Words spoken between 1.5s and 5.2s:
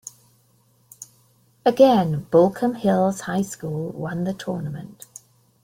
Again, Baulkham Hills High School won the tournament.